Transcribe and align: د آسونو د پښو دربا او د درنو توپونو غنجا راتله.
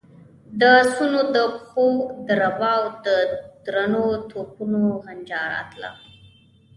د 0.59 0.61
آسونو 0.81 1.21
د 1.35 1.37
پښو 1.55 1.87
دربا 2.27 2.71
او 2.81 2.85
د 3.05 3.07
درنو 3.65 4.05
توپونو 4.29 4.81
غنجا 5.03 5.41
راتله. 5.53 5.91